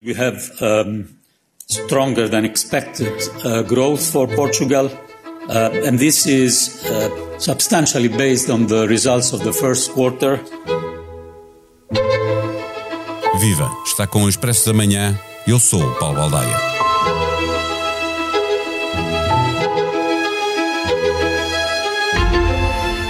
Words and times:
We 0.00 0.14
have 0.14 0.62
um, 0.62 1.08
stronger 1.66 2.28
than 2.28 2.44
expected 2.44 3.12
uh, 3.44 3.62
growth 3.62 4.12
for 4.12 4.28
Portugal, 4.28 4.86
uh, 5.48 5.70
and 5.84 5.98
this 5.98 6.24
is 6.24 6.84
uh, 6.86 7.38
substantially 7.40 8.06
based 8.06 8.48
on 8.48 8.68
the 8.68 8.86
results 8.86 9.32
of 9.32 9.42
the 9.42 9.52
first 9.52 9.90
quarter. 9.90 10.38
Viva! 13.40 13.68
Está 13.84 14.06
com 14.06 14.22
o 14.22 14.28
Expresso 14.28 14.66
da 14.66 14.72
Manhã. 14.72 15.18
Eu 15.48 15.58
sou 15.58 15.82
o 15.82 15.94
Paulo 15.96 16.14
Baldaia. 16.14 16.56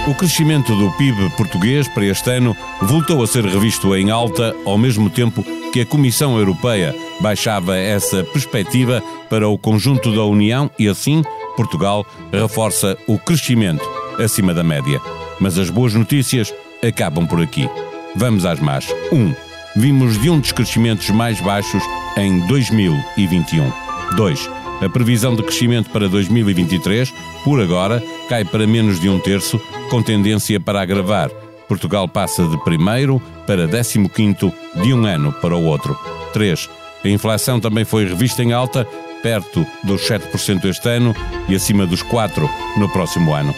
O 0.07 0.15
crescimento 0.15 0.75
do 0.75 0.91
PIB 0.97 1.29
português 1.37 1.87
para 1.87 2.05
este 2.05 2.31
ano 2.31 2.57
voltou 2.81 3.21
a 3.21 3.27
ser 3.27 3.45
revisto 3.45 3.95
em 3.95 4.09
alta, 4.09 4.55
ao 4.65 4.75
mesmo 4.75 5.07
tempo 5.11 5.45
que 5.71 5.81
a 5.81 5.85
Comissão 5.85 6.37
Europeia 6.37 6.95
baixava 7.19 7.77
essa 7.77 8.23
perspectiva 8.23 9.03
para 9.29 9.47
o 9.47 9.57
conjunto 9.57 10.13
da 10.13 10.23
União 10.23 10.69
e 10.79 10.87
assim 10.87 11.23
Portugal 11.55 12.05
reforça 12.31 12.97
o 13.07 13.17
crescimento 13.17 13.87
acima 14.17 14.53
da 14.53 14.63
média. 14.63 14.99
Mas 15.39 15.57
as 15.57 15.69
boas 15.69 15.93
notícias 15.93 16.53
acabam 16.85 17.27
por 17.27 17.41
aqui. 17.41 17.69
Vamos 18.15 18.45
às 18.45 18.59
más. 18.59 18.87
1. 19.11 19.15
Um, 19.15 19.35
vimos 19.75 20.19
de 20.19 20.29
um 20.29 20.39
dos 20.39 20.51
crescimentos 20.51 21.09
mais 21.09 21.39
baixos 21.41 21.83
em 22.17 22.39
2021. 22.47 23.71
2. 24.15 24.49
A 24.81 24.89
previsão 24.89 25.35
de 25.35 25.43
crescimento 25.43 25.89
para 25.89 26.07
2023, 26.07 27.13
por 27.43 27.61
agora, 27.61 28.01
cai 28.29 28.45
para 28.45 28.65
menos 28.65 28.99
de 28.99 29.09
um 29.09 29.19
terço, 29.19 29.59
com 29.89 30.01
tendência 30.01 30.59
para 30.59 30.81
agravar 30.81 31.29
Portugal 31.69 32.07
passa 32.07 32.43
de 32.47 32.57
primeiro 32.63 33.21
para 33.45 33.67
15 33.67 34.51
de 34.81 34.91
um 34.91 35.05
ano 35.05 35.31
para 35.31 35.55
o 35.55 35.63
outro. 35.63 35.95
3. 36.33 36.67
A 37.05 37.07
inflação 37.07 37.59
também 37.59 37.85
foi 37.85 38.05
revista 38.05 38.43
em 38.43 38.51
alta, 38.51 38.85
perto 39.21 39.65
dos 39.83 40.01
7% 40.01 40.65
este 40.65 40.89
ano 40.89 41.15
e 41.47 41.55
acima 41.55 41.85
dos 41.85 42.03
4% 42.03 42.49
no 42.75 42.89
próximo 42.89 43.33
ano. 43.33 43.53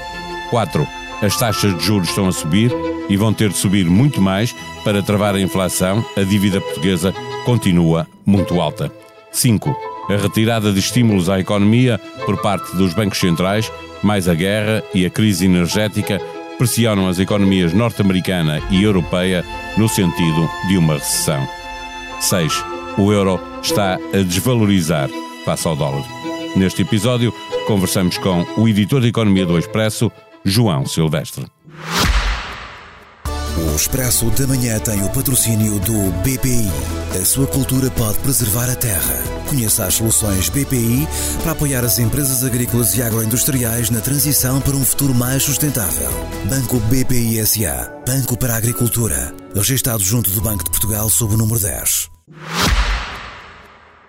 4. 0.50 0.86
As 1.22 1.38
taxas 1.38 1.78
de 1.78 1.86
juros 1.86 2.09
estão 2.09 2.28
a 2.28 2.31
subir 2.34 2.72
e 3.08 3.16
vão 3.16 3.34
ter 3.34 3.50
de 3.50 3.58
subir 3.58 3.86
muito 3.86 4.22
mais 4.22 4.53
para 4.84 5.02
travar 5.02 5.36
a 5.36 5.40
inflação. 5.40 6.03
A 6.18 6.22
dívida 6.22 6.59
portuguesa 6.59 7.14
continua 7.46 8.06
muito 8.25 8.59
alta. 8.59 8.92
5. 9.31 9.73
A 10.09 10.18
retirada 10.18 10.73
de 10.73 10.80
estímulos 10.80 11.30
à 11.30 11.40
economia 11.40 11.98
por 12.25 12.42
parte 12.42 12.75
dos 12.75 12.94
bancos 12.94 13.20
centrais, 13.20 13.72
mais 14.03 14.28
a 14.28 14.34
guerra 14.34 14.84
e 14.94 15.06
a 15.06 15.09
crise 15.09 15.46
energética 15.46 16.20
pressionam 16.62 17.08
as 17.08 17.17
economias 17.17 17.73
norte-americana 17.73 18.62
e 18.70 18.84
europeia 18.84 19.44
no 19.76 19.90
sentido 19.90 20.48
de 20.68 20.78
uma 20.78 20.94
recessão. 20.94 21.44
6. 22.20 22.64
O 23.00 23.12
euro 23.12 23.42
está 23.64 23.95
a 23.95 24.18
desvalorizar 24.18 25.09
face 25.44 25.68
ao 25.68 25.76
dólar. 25.76 26.06
Neste 26.56 26.84
episódio, 26.84 27.34
conversamos 27.66 28.20
com 28.20 28.45
o 28.58 28.70
editor 28.70 29.02
de 29.02 29.08
Economia 29.08 29.44
do 29.44 29.58
Expresso, 29.58 30.12
João 30.45 30.86
Silvestre. 30.86 31.48
O 33.58 33.76
Expresso 33.76 34.30
da 34.32 34.48
Manhã 34.48 34.80
tem 34.80 35.04
o 35.04 35.10
patrocínio 35.10 35.80
do 35.80 36.12
BPI. 36.24 36.72
A 37.22 37.26
sua 37.26 37.46
cultura 37.48 37.92
pode 37.92 38.18
preservar 38.20 38.70
a 38.70 38.76
terra. 38.76 39.24
Conheça 39.50 39.86
as 39.86 39.96
soluções 39.96 40.50
BPI 40.50 41.08
para 41.44 41.52
apoiar 41.52 41.84
as 41.84 42.00
empresas 42.00 42.44
agrícolas 42.44 42.96
e 42.96 43.02
agroindustriais 43.02 43.90
na 43.90 44.00
transição 44.00 44.62
para 44.62 44.76
um 44.76 44.86
futuro 44.86 45.14
mais 45.14 45.44
sustentável. 45.44 46.10
Banco 46.46 46.80
BPI 46.80 47.46
SA. 47.46 47.92
Banco 48.08 48.38
para 48.38 48.54
a 48.54 48.58
Agricultura. 48.58 49.34
Registrado 49.54 50.04
junto 50.04 50.32
do 50.32 50.42
Banco 50.42 50.64
de 50.64 50.72
Portugal 50.72 51.10
sob 51.10 51.34
o 51.34 51.38
número 51.38 51.60
10. 51.60 52.10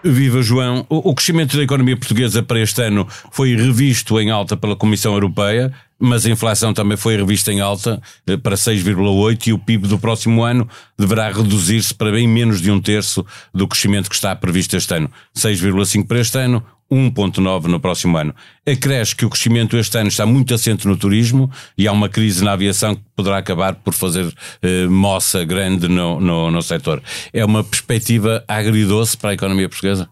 Viva 0.04 0.42
João! 0.42 0.84
O 0.88 1.14
crescimento 1.14 1.56
da 1.56 1.62
economia 1.62 1.96
portuguesa 1.96 2.42
para 2.42 2.58
este 2.58 2.82
ano 2.82 3.06
foi 3.30 3.54
revisto 3.54 4.18
em 4.18 4.30
alta 4.30 4.56
pela 4.56 4.74
Comissão 4.74 5.12
Europeia, 5.12 5.72
mas 5.98 6.26
a 6.26 6.30
inflação 6.30 6.74
também 6.74 6.96
foi 6.96 7.16
revista 7.16 7.52
em 7.52 7.60
alta 7.60 8.02
eh, 8.26 8.36
para 8.36 8.56
6,8% 8.56 9.46
e 9.46 9.52
o 9.52 9.58
PIB 9.58 9.86
do 9.86 10.00
próximo 10.00 10.42
ano 10.42 10.68
deverá 10.98 11.30
reduzir-se 11.30 11.94
para 11.94 12.10
bem 12.10 12.26
menos 12.26 12.60
de 12.60 12.68
um 12.70 12.80
terço 12.80 13.24
do 13.54 13.68
crescimento 13.68 14.08
que 14.08 14.16
está 14.16 14.34
previsto 14.34 14.76
este 14.76 14.92
ano. 14.92 15.08
6,5% 15.36 16.06
para 16.06 16.18
este 16.18 16.36
ano, 16.36 16.64
1,9% 16.92 17.64
no 17.64 17.80
próximo 17.80 18.18
ano. 18.18 18.34
Acresce 18.66 19.16
que 19.16 19.24
o 19.24 19.30
crescimento 19.30 19.76
este 19.78 19.96
ano 19.96 20.08
está 20.08 20.26
muito 20.26 20.52
assente 20.52 20.86
no 20.86 20.96
turismo 20.96 21.50
e 21.76 21.88
há 21.88 21.92
uma 21.92 22.08
crise 22.08 22.44
na 22.44 22.52
aviação 22.52 22.94
que 22.94 23.02
poderá 23.16 23.38
acabar 23.38 23.74
por 23.76 23.94
fazer 23.94 24.32
eh, 24.60 24.86
moça 24.86 25.42
grande 25.44 25.88
no, 25.88 26.20
no, 26.20 26.50
no 26.50 26.62
setor. 26.62 27.02
É 27.32 27.44
uma 27.44 27.64
perspectiva 27.64 28.44
agridoce 28.46 29.16
para 29.16 29.30
a 29.30 29.34
economia 29.34 29.68
portuguesa? 29.68 30.08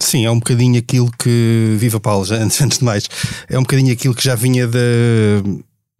Sim, 0.00 0.24
é 0.24 0.30
um 0.30 0.38
bocadinho 0.38 0.78
aquilo 0.78 1.10
que. 1.18 1.76
Viva 1.78 1.98
Paulo, 1.98 2.24
já, 2.24 2.36
antes 2.42 2.78
de 2.78 2.84
mais. 2.84 3.08
É 3.48 3.58
um 3.58 3.62
bocadinho 3.62 3.92
aquilo 3.92 4.14
que 4.14 4.24
já 4.24 4.34
vinha 4.34 4.66
de, 4.66 5.42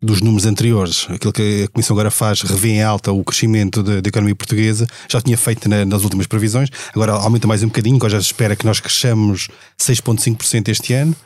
dos 0.04 0.20
números 0.20 0.46
anteriores. 0.46 1.06
Aquilo 1.08 1.32
que 1.32 1.64
a 1.64 1.68
Comissão 1.68 1.94
agora 1.94 2.10
faz, 2.10 2.42
revê 2.42 2.70
em 2.70 2.82
alta 2.82 3.12
o 3.12 3.24
crescimento 3.24 3.82
da, 3.82 3.98
economia 3.98 4.34
portuguesa. 4.34 4.86
Já 5.08 5.20
tinha 5.20 5.36
feito 5.36 5.68
na, 5.68 5.84
nas 5.84 6.02
últimas 6.02 6.26
previsões. 6.26 6.68
Agora 6.94 7.12
aumenta 7.12 7.46
mais 7.46 7.62
um 7.62 7.66
bocadinho, 7.66 7.96
agora 7.96 8.12
já 8.12 8.20
se 8.20 8.26
espera 8.26 8.54
que 8.54 8.66
nós 8.66 8.80
cresçamos 8.80 9.48
6,5% 9.80 10.68
este 10.68 10.92
ano 10.92 11.16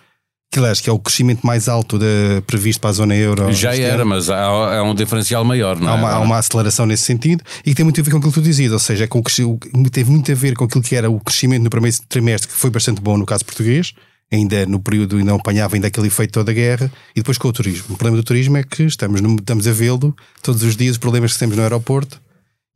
que 0.51 0.59
aliás 0.59 0.81
que 0.81 0.89
é 0.89 0.93
o 0.93 0.99
crescimento 0.99 1.47
mais 1.47 1.69
alto 1.69 1.99
de, 1.99 2.43
previsto 2.47 2.81
para 2.81 2.91
a 2.91 2.93
zona 2.95 3.15
euro. 3.15 3.53
Já 3.53 3.77
era, 3.77 3.97
ano. 3.97 4.07
mas 4.07 4.31
há, 4.31 4.79
há, 4.79 4.83
um 4.83 4.95
diferencial 4.95 5.45
maior, 5.45 5.79
não 5.79 5.89
há 5.89 5.91
é? 5.91 5.95
Uma, 5.95 6.11
há 6.11 6.21
uma 6.21 6.39
aceleração 6.39 6.87
nesse 6.87 7.03
sentido 7.03 7.45
e 7.61 7.71
que 7.71 7.75
tem 7.75 7.85
muito 7.85 8.01
a 8.01 8.05
ver 8.05 8.11
com 8.11 8.17
aquilo 8.17 8.33
que 8.33 8.41
tu 8.41 8.45
dizias, 8.45 8.73
ou 8.73 8.79
seja, 8.79 9.05
é 9.05 9.07
com 9.07 9.19
o, 9.19 9.91
teve 9.91 10.11
muito 10.11 10.33
a 10.33 10.35
ver 10.35 10.55
com 10.57 10.65
aquilo 10.65 10.83
que 10.83 10.97
era 10.97 11.11
o 11.11 11.21
crescimento 11.21 11.65
no 11.65 11.71
primeiro 11.71 11.97
trimestre, 12.09 12.49
que 12.49 12.55
foi 12.55 12.71
bastante 12.71 13.01
bom 13.01 13.19
no 13.19 13.27
caso 13.27 13.45
português, 13.45 13.93
ainda 14.31 14.67
no 14.67 14.81
período 14.81 15.19
e 15.19 15.25
não 15.25 15.37
apanhava 15.37 15.75
ainda 15.75 15.89
aquele 15.89 16.07
efeito 16.07 16.33
toda 16.33 16.51
a 16.51 16.55
guerra, 16.55 16.93
e 17.13 17.21
depois 17.21 17.39
com 17.39 17.49
o 17.49 17.53
turismo. 17.53 17.87
O 17.91 17.97
problema 17.97 18.17
do 18.17 18.23
turismo 18.23 18.57
é 18.57 18.63
que 18.63 18.85
estamos, 18.85 19.21
estamos 19.21 19.67
a 19.67 19.73
vê-lo 19.73 20.15
todos 20.43 20.63
os 20.63 20.77
dias, 20.77 20.93
os 20.93 20.99
problemas 20.99 21.33
que 21.33 21.39
temos 21.39 21.57
no 21.57 21.63
aeroporto, 21.63 22.21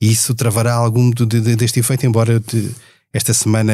e 0.00 0.10
isso 0.10 0.34
travará 0.34 0.74
algum 0.74 1.10
de, 1.10 1.26
de, 1.26 1.56
deste 1.56 1.80
efeito, 1.80 2.06
embora 2.06 2.40
de, 2.40 2.70
esta 3.12 3.34
semana 3.34 3.72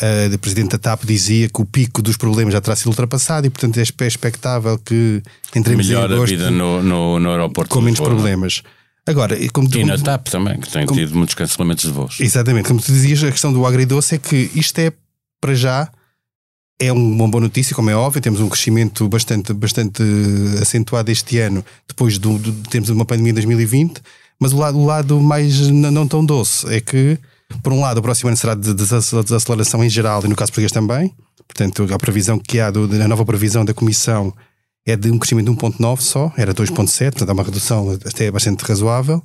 a 0.00 0.34
uh, 0.34 0.38
Presidente 0.38 0.70
da 0.70 0.78
TAP 0.78 1.04
dizia 1.04 1.48
que 1.48 1.60
o 1.60 1.64
pico 1.64 2.00
dos 2.00 2.16
problemas 2.16 2.54
já 2.54 2.60
terá 2.60 2.76
sido 2.76 2.88
ultrapassado 2.88 3.46
e, 3.46 3.50
portanto, 3.50 3.78
é 3.78 4.06
expectável 4.06 4.78
que 4.78 5.20
entremos 5.56 5.88
Melhor 5.88 6.08
em 6.08 6.14
agosto 6.14 6.34
a 6.34 6.36
vida 6.36 6.50
no, 6.50 6.82
no, 6.82 7.18
no 7.18 7.30
aeroporto 7.30 7.74
com 7.74 7.80
menos 7.80 7.98
problemas. 7.98 8.62
Agora, 9.04 9.36
como 9.52 9.68
tu, 9.68 9.78
e 9.78 9.84
na 9.84 9.96
TAP 9.96 10.28
também, 10.28 10.60
que 10.60 10.70
tem 10.70 10.86
como, 10.86 11.00
tido 11.00 11.16
muitos 11.16 11.34
cancelamentos 11.34 11.84
de 11.84 11.90
voos. 11.90 12.20
Exatamente, 12.20 12.68
como 12.68 12.80
tu 12.80 12.92
dizias, 12.92 13.24
a 13.24 13.32
questão 13.32 13.52
do 13.52 13.64
agridoce 13.66 14.14
é 14.14 14.18
que 14.18 14.50
isto 14.54 14.78
é, 14.78 14.92
para 15.40 15.54
já, 15.54 15.90
é 16.78 16.92
uma 16.92 17.26
boa 17.28 17.42
notícia, 17.42 17.74
como 17.74 17.90
é 17.90 17.96
óbvio, 17.96 18.22
temos 18.22 18.40
um 18.40 18.48
crescimento 18.48 19.08
bastante, 19.08 19.52
bastante 19.52 20.02
acentuado 20.60 21.10
este 21.10 21.38
ano, 21.38 21.64
depois 21.86 22.18
do, 22.18 22.38
do 22.38 22.52
temos 22.68 22.88
uma 22.88 23.04
pandemia 23.04 23.30
em 23.30 23.34
2020, 23.34 24.00
mas 24.38 24.52
o 24.52 24.58
lado, 24.58 24.78
o 24.78 24.84
lado 24.84 25.20
mais 25.20 25.68
não 25.68 26.06
tão 26.06 26.24
doce 26.24 26.72
é 26.72 26.80
que 26.80 27.18
por 27.62 27.72
um 27.72 27.80
lado, 27.80 27.98
o 27.98 28.02
próximo 28.02 28.28
ano 28.28 28.36
será 28.36 28.54
de 28.54 28.74
desaceleração 28.74 29.82
em 29.82 29.88
geral 29.88 30.22
e 30.24 30.28
no 30.28 30.36
caso 30.36 30.52
português 30.52 30.70
também. 30.70 31.14
Portanto, 31.46 31.86
a 31.92 31.98
previsão 31.98 32.38
que 32.38 32.60
há, 32.60 32.70
do, 32.70 32.84
a 32.84 33.08
nova 33.08 33.24
previsão 33.24 33.64
da 33.64 33.72
Comissão 33.72 34.34
é 34.86 34.94
de 34.94 35.10
um 35.10 35.18
crescimento 35.18 35.50
de 35.50 35.56
1,9 35.56 36.00
só, 36.00 36.32
era 36.36 36.54
2,7, 36.54 37.12
portanto, 37.12 37.28
há 37.28 37.32
uma 37.32 37.42
redução 37.42 37.90
até 37.90 38.30
bastante 38.30 38.62
razoável. 38.64 39.22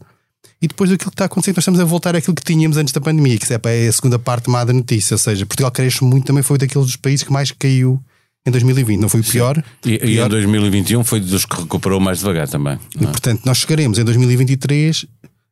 E 0.61 0.67
depois 0.67 0.89
daquilo 0.89 1.11
que 1.11 1.15
está 1.15 1.25
acontecendo, 1.25 1.55
nós 1.55 1.63
estamos 1.63 1.79
a 1.79 1.85
voltar 1.85 2.15
àquilo 2.15 2.35
que 2.35 2.43
tínhamos 2.43 2.77
antes 2.77 2.93
da 2.93 3.01
pandemia, 3.01 3.37
que 3.37 3.45
é 3.53 3.87
a 3.87 3.91
segunda 3.91 4.17
parte 4.17 4.49
má 4.49 4.63
da 4.63 4.73
notícia. 4.73 5.13
Ou 5.13 5.17
seja, 5.17 5.45
Portugal 5.45 5.71
cresce 5.71 6.03
muito, 6.03 6.25
também 6.25 6.43
foi 6.43 6.57
daqueles 6.57 6.87
dos 6.87 6.95
países 6.95 7.23
que 7.23 7.31
mais 7.31 7.51
caiu 7.51 8.01
em 8.45 8.51
2020. 8.51 8.99
Não 8.99 9.09
foi 9.09 9.21
o 9.21 9.23
pior. 9.23 9.63
E, 9.85 9.97
pior. 9.97 10.07
e, 10.07 10.19
em 10.19 10.29
2021 10.29 11.03
foi 11.03 11.19
dos 11.19 11.45
que 11.45 11.55
recuperou 11.61 11.99
mais 11.99 12.19
devagar 12.19 12.47
também. 12.47 12.79
E, 12.99 13.03
é? 13.03 13.07
portanto, 13.07 13.41
nós 13.45 13.57
chegaremos 13.57 13.99
em 13.99 14.03
2023 14.03 15.05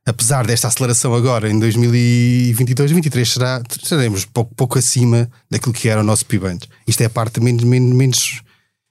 apesar 0.06 0.46
desta 0.46 0.68
aceleração 0.68 1.14
agora 1.14 1.50
em 1.50 1.60
2022, 1.60 2.76
2023 2.76 3.30
será, 3.30 3.62
estaremos 3.82 4.26
pouco, 4.26 4.54
pouco 4.56 4.78
acima 4.78 5.30
daquilo 5.50 5.74
que 5.74 5.88
era 5.88 6.02
o 6.02 6.04
nosso 6.04 6.26
PIB 6.26 6.48
antes. 6.48 6.70
Isto 6.88 7.02
é 7.02 7.06
a 7.06 7.10
parte 7.10 7.40
menos, 7.40 7.64
menos, 7.64 8.42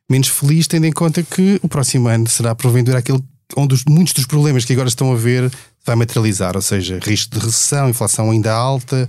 menos 0.08 0.29
feliz, 0.29 0.67
tendo 0.67 0.87
em 0.87 0.93
conta 0.93 1.23
que 1.23 1.58
o 1.62 1.69
próximo 1.69 2.08
ano 2.08 2.29
será 2.29 2.55
porventura 2.55 2.99
aquele 2.99 3.23
onde 3.56 3.75
os, 3.75 3.85
muitos 3.85 4.12
dos 4.12 4.26
problemas 4.26 4.64
que 4.64 4.73
agora 4.73 4.88
estão 4.88 5.12
a 5.12 5.17
ver 5.17 5.50
vai 5.85 5.97
materializar, 5.97 6.56
ou 6.56 6.62
seja, 6.62 6.99
risco 7.03 7.38
de 7.38 7.44
recessão, 7.44 7.88
inflação 7.88 8.31
ainda 8.31 8.53
alta, 8.53 9.09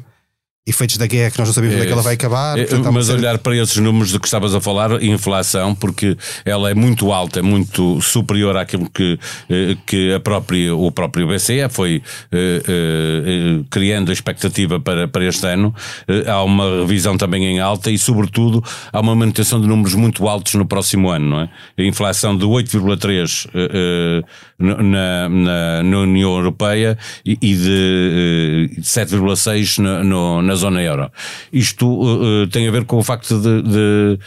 efeitos 0.67 0.97
da 0.97 1.07
guerra 1.07 1.31
que 1.31 1.39
nós 1.39 1.47
não 1.47 1.53
sabemos 1.55 1.75
onde 1.75 1.83
é 1.83 1.87
que 1.87 1.91
ela 1.93 2.03
vai 2.03 2.13
acabar. 2.13 2.57
É, 2.57 2.65
Portanto, 2.65 2.93
mas 2.93 3.09
olhar 3.09 3.37
para 3.39 3.55
esses 3.57 3.77
números 3.77 4.11
de 4.11 4.19
que 4.19 4.27
estavas 4.27 4.53
a 4.53 4.61
falar, 4.61 5.01
inflação, 5.01 5.73
porque 5.73 6.15
ela 6.45 6.69
é 6.69 6.75
muito 6.75 7.11
alta, 7.11 7.39
é 7.39 7.41
muito 7.41 7.99
superior 7.99 8.55
àquilo 8.55 8.87
que, 8.89 9.17
eh, 9.49 9.75
que 9.87 10.13
a 10.13 10.19
própria, 10.19 10.75
o 10.75 10.91
próprio 10.91 11.27
BCE 11.27 11.67
foi 11.69 12.03
eh, 12.31 12.61
eh, 12.67 13.63
criando 13.71 14.09
a 14.11 14.13
expectativa 14.13 14.79
para, 14.79 15.07
para 15.07 15.25
este 15.25 15.47
ano. 15.47 15.73
Eh, 16.07 16.29
Há 16.29 16.43
uma 16.43 16.81
revisão 16.81 17.17
também 17.17 17.43
em 17.45 17.59
alta 17.59 17.89
e, 17.89 17.97
sobretudo, 17.97 18.63
há 18.93 18.99
uma 18.99 19.15
manutenção 19.15 19.59
de 19.59 19.67
números 19.67 19.95
muito 19.95 20.27
altos 20.27 20.53
no 20.53 20.65
próximo 20.65 21.09
ano, 21.09 21.27
não 21.27 21.39
é? 21.41 21.49
A 21.79 21.83
inflação 21.83 22.37
de 22.37 22.45
8,3 22.45 23.49
eh, 23.53 23.69
eh, 23.73 24.23
na, 24.59 25.27
na, 25.27 25.83
na 25.83 25.97
União 25.99 26.35
Europeia 26.37 26.95
e 27.25 27.31
e 27.41 27.55
de 27.55 28.69
eh, 28.77 28.81
7,6 28.81 29.79
na, 29.79 30.03
no- 30.03 30.50
na 30.51 30.55
zona 30.55 30.81
euro. 30.81 31.09
Isto 31.51 31.85
eh, 31.85 32.43
eh, 32.43 32.47
tem 32.51 32.67
a 32.67 32.71
ver 32.71 32.85
com 32.85 32.97
o 32.97 33.03
facto 33.03 33.39
de, 33.39 33.61
de 33.61 34.19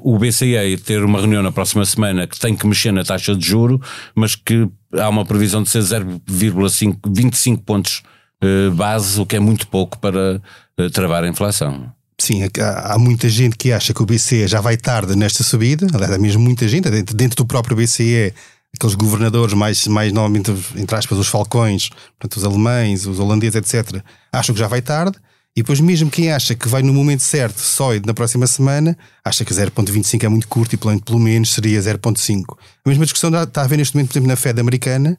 o 0.00 0.18
BCE 0.18 0.78
ter 0.84 1.04
uma 1.04 1.18
reunião 1.18 1.42
na 1.42 1.52
próxima 1.52 1.84
semana 1.84 2.26
que 2.26 2.38
tem 2.38 2.56
que 2.56 2.66
mexer 2.66 2.92
na 2.92 3.04
taxa 3.04 3.34
de 3.34 3.46
juro, 3.46 3.80
mas 4.14 4.34
que 4.34 4.68
há 4.94 5.08
uma 5.08 5.24
previsão 5.24 5.62
de 5.62 5.68
ser 5.68 5.80
0,5, 5.80 6.98
25 7.06 7.62
pontos 7.62 8.02
eh, 8.42 8.70
base, 8.70 9.20
o 9.20 9.26
que 9.26 9.36
é 9.36 9.40
muito 9.40 9.66
pouco 9.66 9.98
para 9.98 10.40
eh, 10.78 10.88
travar 10.88 11.24
a 11.24 11.28
inflação. 11.28 11.92
Sim, 12.18 12.42
há, 12.60 12.94
há 12.94 12.98
muita 12.98 13.28
gente 13.28 13.56
que 13.56 13.72
acha 13.72 13.92
que 13.92 14.02
o 14.02 14.06
BCE 14.06 14.46
já 14.46 14.60
vai 14.60 14.76
tarde 14.76 15.16
nesta 15.16 15.42
subida, 15.42 15.86
aliás, 15.92 16.12
há 16.12 16.18
mesmo 16.18 16.42
muita 16.42 16.68
gente, 16.68 16.88
dentro, 16.88 17.16
dentro 17.16 17.36
do 17.36 17.46
próprio 17.46 17.76
BCE, 17.76 18.32
aqueles 18.74 18.94
governadores 18.94 19.54
mais, 19.54 19.86
mais 19.86 20.12
normalmente, 20.12 20.52
entre 20.76 20.96
aspas, 20.96 21.18
os 21.18 21.28
falcões, 21.28 21.90
portanto, 22.18 22.36
os 22.36 22.44
alemães, 22.44 23.06
os 23.06 23.18
holandeses, 23.18 23.56
etc., 23.56 24.02
acham 24.32 24.54
que 24.54 24.58
já 24.58 24.68
vai 24.68 24.80
tarde, 24.80 25.18
e 25.56 25.60
depois 25.62 25.80
mesmo 25.80 26.10
quem 26.10 26.32
acha 26.32 26.54
que 26.54 26.66
vai 26.66 26.82
no 26.82 26.94
momento 26.94 27.22
certo, 27.22 27.60
só 27.60 27.90
na 28.06 28.14
próxima 28.14 28.46
semana, 28.46 28.96
acha 29.24 29.44
que 29.44 29.52
0.25 29.52 30.24
é 30.24 30.28
muito 30.28 30.48
curto 30.48 30.74
e 30.74 30.78
pelo, 30.78 31.18
menos 31.18 31.52
seria 31.52 31.78
0.5. 31.78 32.56
A 32.84 32.88
mesma 32.88 33.04
discussão 33.04 33.30
está 33.42 33.60
a 33.60 33.64
haver 33.64 33.76
neste 33.76 33.94
momento, 33.94 34.08
por 34.08 34.12
exemplo, 34.14 34.28
na 34.28 34.36
Fed 34.36 34.58
americana, 34.58 35.18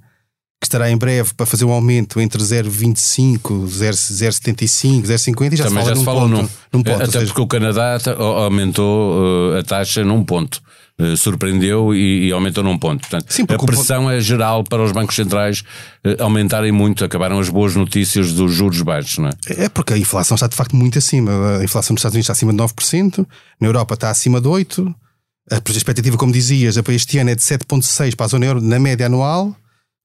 que 0.59 0.65
estará 0.65 0.89
em 0.89 0.97
breve 0.97 1.33
para 1.35 1.45
fazer 1.45 1.65
um 1.65 1.71
aumento 1.71 2.19
entre 2.19 2.41
0,25, 2.41 3.68
0,75, 3.68 5.03
0,50 5.03 5.53
e 5.53 5.56
já 5.57 5.65
Também 5.65 5.83
se 5.83 5.85
fala 5.85 5.89
já 5.89 5.94
se 5.94 6.00
num 6.00 6.03
fala 6.06 6.19
ponto. 6.21 6.31
num. 6.31 6.50
num 6.74 6.83
ponto, 6.83 6.89
ou 6.89 7.03
Até 7.03 7.12
seja, 7.12 7.25
porque 7.27 7.41
o 7.41 7.47
Canadá 7.47 7.97
aumentou 8.18 9.56
eh, 9.56 9.59
a 9.59 9.63
taxa 9.63 10.03
num 10.03 10.24
ponto. 10.24 10.62
Eh, 10.99 11.15
Surpreendeu 11.15 11.93
e, 11.95 12.27
e 12.27 12.31
aumentou 12.31 12.63
num 12.63 12.77
ponto. 12.77 13.01
Portanto, 13.01 13.25
Sim, 13.33 13.45
a 13.49 13.57
pressão 13.57 14.09
é 14.11 14.21
geral 14.21 14.63
para 14.63 14.83
os 14.83 14.91
bancos 14.91 15.15
centrais 15.15 15.63
eh, 16.03 16.17
aumentarem 16.19 16.71
muito. 16.71 17.03
Acabaram 17.03 17.39
as 17.39 17.49
boas 17.49 17.75
notícias 17.75 18.31
dos 18.33 18.53
juros 18.53 18.79
baixos, 18.83 19.17
não 19.17 19.29
é? 19.29 19.31
É 19.63 19.69
porque 19.69 19.93
a 19.93 19.97
inflação 19.97 20.35
está 20.35 20.45
de 20.47 20.55
facto 20.55 20.75
muito 20.75 20.99
acima. 20.99 21.57
A 21.57 21.63
inflação 21.63 21.95
nos 21.95 21.99
Estados 22.01 22.13
Unidos 22.13 22.25
está 22.25 22.33
acima 22.33 22.51
de 22.53 22.59
9%, 22.59 23.25
na 23.59 23.67
Europa 23.67 23.95
está 23.95 24.09
acima 24.11 24.39
de 24.39 24.47
8%. 24.47 24.93
A 25.51 25.55
expectativa, 25.71 26.15
como 26.15 26.31
dizias, 26.31 26.79
para 26.79 26.93
este 26.93 27.17
ano 27.17 27.31
é 27.31 27.35
de 27.35 27.41
7,6% 27.41 28.15
para 28.15 28.25
a 28.27 28.29
zona 28.29 28.45
euro 28.45 28.61
na 28.61 28.79
média 28.79 29.07
anual. 29.07 29.53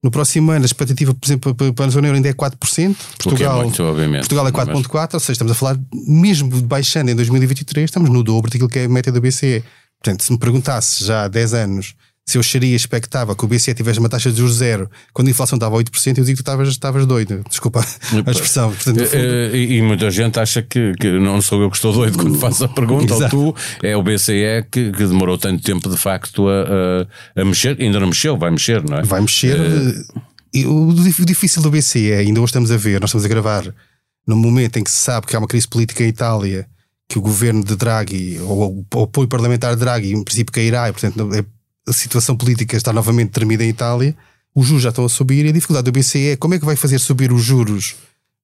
No 0.03 0.09
próximo 0.09 0.49
ano, 0.51 0.63
a 0.63 0.65
expectativa, 0.65 1.13
por 1.13 1.25
exemplo, 1.27 1.53
para- 1.55 1.85
a 1.85 1.89
zona 1.89 2.07
euro 2.07 2.15
ainda 2.15 2.29
é 2.29 2.33
4%. 2.33 2.95
O 2.95 3.35
que 3.35 3.43
é 3.43 3.63
muito. 3.63 3.75
Portugal 4.21 4.47
é 4.47 4.51
Mas- 4.51 4.65
4,4%, 4.65 5.13
ou 5.13 5.19
seja, 5.19 5.31
estamos 5.33 5.51
a 5.51 5.55
falar, 5.55 5.77
mesmo 6.07 6.49
baixando 6.63 7.11
em 7.11 7.15
2023, 7.15 7.85
estamos 7.85 8.09
no 8.09 8.23
dobro 8.23 8.49
daquilo 8.49 8.67
que 8.69 8.79
é 8.79 8.85
a 8.85 8.89
meta 8.89 9.11
do 9.11 9.21
BCE. 9.21 9.63
Portanto, 10.03 10.23
se 10.23 10.31
me 10.31 10.37
perguntasse 10.39 11.03
já 11.05 11.23
há 11.23 11.27
10 11.27 11.53
anos 11.53 11.93
se 12.25 12.37
eu 12.37 12.41
acharia 12.41 12.75
expectável 12.75 13.35
que 13.35 13.43
o 13.43 13.47
BCE 13.47 13.73
tivesse 13.73 13.97
uma 13.97 14.07
taxa 14.07 14.31
de 14.31 14.37
juros 14.37 14.57
zero 14.57 14.87
quando 15.11 15.29
a 15.29 15.31
inflação 15.31 15.55
estava 15.57 15.75
a 15.75 15.79
8%, 15.83 16.19
eu 16.19 16.23
digo 16.23 16.37
que 16.37 16.43
tu 16.43 16.69
estavas, 16.69 17.05
doido. 17.07 17.43
Desculpa 17.49 17.83
a 18.25 18.29
expressão. 18.31 18.71
Portanto, 18.71 18.99
fundo- 19.03 19.15
Eh, 19.15 19.57
E, 19.57 19.77
e 19.77 19.81
muita 19.81 20.11
gente 20.11 20.39
acha 20.39 20.61
que, 20.61 20.93
que 20.93 21.09
não 21.19 21.41
sou 21.41 21.59
eu 21.63 21.71
que 21.71 21.75
estou 21.77 21.91
doido 21.91 22.19
quando 22.19 22.37
faço 22.37 22.65
a 22.65 22.67
pergunta, 22.67 23.15
ou 23.15 23.29
tu, 23.29 23.55
é 23.81 23.97
o 23.97 24.03
BCE 24.03 24.63
que, 24.71 24.91
que 24.91 25.07
demorou 25.07 25.39
tanto 25.39 25.63
tempo 25.63 25.89
de 25.89 25.97
facto 25.97 26.47
a, 26.47 26.61
a, 27.37 27.41
a 27.41 27.45
mexer, 27.45 27.75
ainda 27.81 27.99
não 27.99 28.07
mexeu, 28.09 28.37
vai 28.37 28.51
mexer, 28.51 28.83
não 28.87 28.99
é? 28.99 29.01
vai 29.01 29.21
mexer. 29.21 29.57
Eh, 29.59 30.03
E 30.53 30.67
o 30.67 30.93
difícil 31.25 31.63
do 31.63 31.71
BCE, 31.71 32.13
ainda 32.13 32.39
hoje 32.41 32.49
estamos 32.51 32.69
a 32.71 32.77
ver, 32.77 33.01
nós 33.01 33.09
estamos 33.09 33.25
a 33.25 33.27
gravar 33.27 33.73
no 34.27 34.35
momento 34.35 34.77
em 34.77 34.83
que 34.83 34.91
se 34.91 34.97
sabe 34.97 35.25
que 35.25 35.35
há 35.35 35.39
uma 35.39 35.47
crise 35.47 35.67
política 35.67 36.03
em 36.03 36.09
Itália, 36.09 36.67
que 37.09 37.17
o 37.17 37.21
governo 37.21 37.63
de 37.63 37.75
Draghi, 37.75 38.39
ou 38.39 38.85
o 38.93 39.03
apoio 39.03 39.27
parlamentar 39.27 39.73
de 39.73 39.79
Draghi, 39.79 40.13
em 40.13 40.23
princípio 40.23 40.53
cairá, 40.53 40.87
e 40.87 40.91
portanto 40.93 41.29
é- 41.33 41.43
a 41.89 41.91
situação 41.91 42.37
política 42.37 42.77
está 42.77 42.93
novamente 42.93 43.31
tremida 43.31 43.65
em 43.65 43.69
Itália, 43.69 44.15
os 44.53 44.67
juros 44.67 44.83
já 44.83 44.89
estão 44.89 45.03
a 45.05 45.09
subir 45.09 45.43
e 45.45 45.49
a 45.49 45.51
dificuldade 45.51 45.85
do 45.85 45.91
BCE 45.91 46.29
é 46.29 46.35
como 46.35 46.53
é 46.53 46.59
que 46.59 46.65
vai 46.65 46.75
fazer 46.75 46.99
subir 46.99 47.31
os 47.31 47.41
juros 47.43 47.95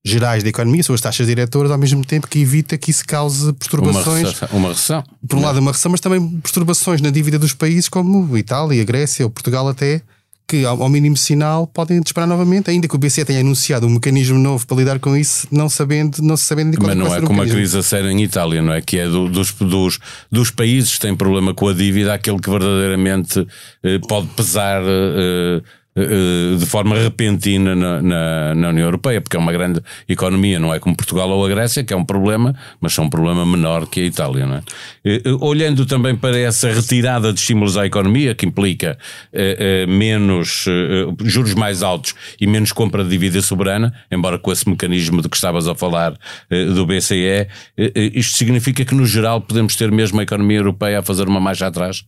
gerais 0.03 0.41
da 0.43 0.49
economia, 0.49 0.81
são 0.83 0.95
as 0.95 1.01
taxas 1.01 1.27
diretoras, 1.27 1.71
ao 1.71 1.77
mesmo 1.77 2.03
tempo 2.03 2.27
que 2.27 2.39
evita 2.39 2.75
que 2.77 2.89
isso 2.91 3.03
cause 3.05 3.45
Uma 3.45 3.53
perturbações 3.53 4.23
recessão. 4.23 4.49
Uma 4.57 4.69
recessão. 4.69 5.03
por 5.27 5.37
um 5.37 5.41
lado 5.41 5.59
uma 5.59 5.71
recessão, 5.71 5.91
mas 5.91 5.99
também 6.01 6.27
perturbações 6.41 7.01
na 7.01 7.09
dívida 7.11 7.37
dos 7.39 7.53
países 7.53 7.87
como 7.89 8.35
Itália, 8.37 8.83
Grécia 8.83 9.25
ou 9.25 9.29
Portugal 9.31 9.67
até, 9.67 10.01
que 10.47 10.63
ao 10.65 10.81
ao 10.83 10.89
mínimo 10.89 11.17
sinal 11.17 11.65
podem 11.67 11.99
disparar 12.01 12.27
novamente, 12.27 12.69
ainda 12.69 12.87
que 12.87 12.95
o 12.95 12.97
BCE 12.99 13.25
tenha 13.25 13.39
anunciado 13.39 13.87
um 13.87 13.89
mecanismo 13.89 14.37
novo 14.37 14.65
para 14.67 14.77
lidar 14.77 14.99
com 14.99 15.15
isso, 15.17 15.47
não 15.51 15.67
sabendo, 15.67 16.21
não 16.21 16.37
se 16.37 16.43
sabendo 16.43 16.71
de 16.71 16.77
qual 16.77 16.87
Mas 16.89 16.97
não 16.97 17.15
é 17.15 17.21
como 17.21 17.41
a 17.41 17.45
crise 17.47 17.77
a 17.77 17.83
séria 17.83 18.11
em 18.11 18.21
Itália, 18.23 18.61
não 18.61 18.71
é? 18.73 18.81
Que 18.81 18.99
é 18.99 19.07
do- 19.07 19.27
dos, 19.29 19.51
dos, 19.53 19.99
dos 20.31 20.51
países 20.51 20.93
que 20.93 20.99
têm 20.99 21.15
problema 21.15 21.53
com 21.53 21.67
a 21.67 21.73
dívida, 21.73 22.13
aquele 22.13 22.39
que 22.39 22.49
verdadeiramente 22.49 23.45
eh, 23.83 23.99
pode 24.07 24.27
pesar 24.35 24.81
eh, 24.83 25.61
eh, 25.61 25.61
de 25.97 26.65
forma 26.65 26.97
repentina 26.97 27.73
na, 27.73 28.01
na, 28.01 28.55
na 28.55 28.69
União 28.69 28.85
Europeia, 28.85 29.21
porque 29.21 29.37
é 29.37 29.39
uma 29.39 29.53
grande 29.53 29.81
economia, 30.09 30.59
não 30.59 30.73
é 30.73 30.79
como 30.79 30.95
Portugal 30.95 31.29
ou 31.29 31.45
a 31.45 31.49
Grécia, 31.49 31.85
que 31.85 31.93
é 31.93 31.97
um 31.97 32.03
problema, 32.03 32.53
mas 32.81 32.93
são 32.93 33.05
um 33.05 33.09
problema 33.09 33.45
menor 33.45 33.87
que 33.87 34.01
a 34.01 34.03
Itália, 34.03 34.45
não 34.45 34.55
é? 34.55 34.61
Eh, 35.05 35.21
eh, 35.23 35.37
Olhando 35.39 35.85
também 35.85 36.13
para 36.15 36.37
essa 36.37 36.69
retirada 36.69 37.31
de 37.31 37.39
estímulos 37.39 37.77
à 37.77 37.85
economia, 37.85 38.35
que 38.35 38.45
implica 38.45 38.97
eh, 39.31 39.83
eh, 39.83 39.85
menos 39.85 40.65
eh, 40.67 40.71
eh, 40.71 41.13
juros 41.23 41.53
mais 41.53 41.81
altos 41.81 42.13
e 42.41 42.45
menos 42.45 42.73
compra 42.73 43.01
de 43.01 43.09
dívida 43.09 43.41
soberana, 43.41 43.93
embora 44.11 44.37
com 44.37 44.51
esse 44.51 44.67
mecanismo 44.67 45.21
de 45.21 45.29
que 45.29 45.37
estavas 45.37 45.65
a 45.65 45.75
falar 45.75 46.17
eh, 46.49 46.65
do 46.65 46.85
BCE, 46.85 47.15
eh, 47.25 47.49
eh, 47.77 48.11
isto 48.13 48.37
significa 48.37 48.83
que 48.83 48.93
no 48.93 49.05
geral 49.05 49.39
podemos 49.39 49.75
ter 49.77 49.91
mesmo 49.91 50.19
a 50.19 50.23
economia 50.23 50.57
europeia 50.57 50.99
a 50.99 51.03
fazer 51.03 51.25
uma 51.27 51.39
marcha 51.39 51.67
atrás? 51.67 52.05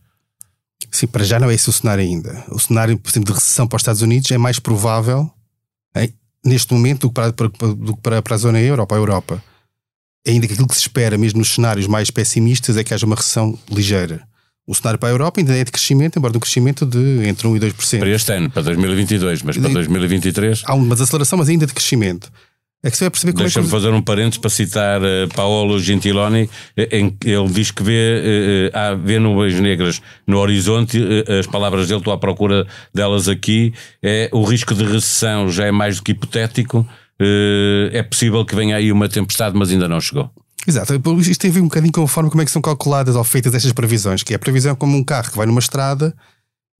Sim, 0.90 1.06
para 1.06 1.24
já 1.24 1.38
não 1.38 1.50
é 1.50 1.54
esse 1.54 1.68
o 1.68 1.72
cenário 1.72 2.02
ainda. 2.02 2.44
O 2.50 2.58
cenário, 2.58 2.98
por 2.98 3.10
exemplo, 3.10 3.32
de 3.32 3.38
recessão 3.38 3.66
para 3.66 3.76
os 3.76 3.82
Estados 3.82 4.02
Unidos 4.02 4.30
é 4.30 4.38
mais 4.38 4.58
provável 4.58 5.30
hein, 5.96 6.12
neste 6.44 6.72
momento 6.72 7.02
do 7.02 7.08
que 7.08 7.14
para, 7.14 7.32
para, 7.32 7.48
do 7.48 7.94
que 7.94 8.00
para, 8.02 8.22
para 8.22 8.34
a 8.34 8.38
zona 8.38 8.60
euro, 8.60 8.86
para 8.86 8.96
a 8.96 9.00
Europa. 9.00 9.42
Ainda 10.26 10.46
que 10.46 10.52
aquilo 10.52 10.68
que 10.68 10.74
se 10.74 10.80
espera, 10.82 11.16
mesmo 11.16 11.38
nos 11.38 11.54
cenários 11.54 11.86
mais 11.86 12.10
pessimistas, 12.10 12.76
é 12.76 12.84
que 12.84 12.92
haja 12.92 13.06
uma 13.06 13.16
recessão 13.16 13.58
ligeira. 13.70 14.26
O 14.66 14.74
cenário 14.74 14.98
para 14.98 15.08
a 15.08 15.12
Europa 15.12 15.40
ainda 15.40 15.56
é 15.56 15.64
de 15.64 15.70
crescimento, 15.72 16.18
embora 16.18 16.32
de 16.32 16.36
um 16.36 16.40
crescimento 16.40 16.84
de 16.84 17.26
entre 17.26 17.48
1% 17.48 17.56
e 17.56 17.60
2%. 17.72 17.98
Para 18.00 18.10
este 18.10 18.32
ano, 18.32 18.50
para 18.50 18.62
2022, 18.62 19.42
mas 19.42 19.56
para 19.56 19.70
E- 19.70 19.72
2023. 19.72 20.62
Há 20.66 20.74
uma 20.74 20.94
desaceleração, 20.94 21.38
mas 21.38 21.48
ainda 21.48 21.66
de 21.66 21.72
crescimento. 21.72 22.30
A 22.84 22.90
questão 22.90 23.06
é 23.06 23.10
perceber 23.10 23.32
como 23.32 23.44
é 23.44 23.48
que. 23.48 23.54
Deixa-me 23.54 23.68
fazer 23.68 23.92
um 23.92 24.00
parênteses 24.00 24.38
para 24.38 24.50
citar 24.50 25.02
eh, 25.02 25.26
Paolo 25.34 25.80
Gentiloni, 25.80 26.48
eh, 26.76 26.98
em 26.98 27.10
que 27.10 27.28
ele 27.28 27.48
diz 27.48 27.72
que 27.72 27.82
vê, 27.82 28.70
há, 28.72 28.94
vê 28.94 29.18
nuvens 29.18 29.58
negras 29.58 30.00
no 30.24 30.38
horizonte, 30.38 30.96
eh, 30.96 31.40
as 31.40 31.46
palavras 31.46 31.88
dele, 31.88 31.98
estou 31.98 32.12
à 32.12 32.18
procura 32.18 32.66
delas 32.94 33.26
aqui, 33.26 33.74
é 34.00 34.30
o 34.32 34.44
risco 34.44 34.74
de 34.74 34.84
recessão 34.84 35.50
já 35.50 35.66
é 35.66 35.72
mais 35.72 35.96
do 35.96 36.04
que 36.04 36.12
hipotético, 36.12 36.86
eh, 37.20 37.90
é 37.92 38.02
possível 38.02 38.44
que 38.44 38.54
venha 38.54 38.76
aí 38.76 38.92
uma 38.92 39.08
tempestade, 39.08 39.56
mas 39.56 39.70
ainda 39.70 39.88
não 39.88 40.00
chegou. 40.00 40.30
Exato, 40.66 40.94
isto 41.20 41.40
tem 41.40 41.50
a 41.50 41.54
ver 41.54 41.60
um 41.60 41.64
bocadinho 41.64 41.92
com 41.92 42.02
a 42.02 42.08
forma 42.08 42.30
como 42.30 42.42
é 42.42 42.44
que 42.44 42.50
são 42.50 42.60
calculadas 42.60 43.16
ou 43.16 43.24
feitas 43.24 43.54
estas 43.54 43.72
previsões, 43.72 44.22
que 44.22 44.32
é 44.32 44.36
a 44.36 44.38
previsão 44.38 44.74
como 44.74 44.96
um 44.96 45.02
carro 45.02 45.30
que 45.30 45.36
vai 45.36 45.46
numa 45.46 45.60
estrada 45.60 46.14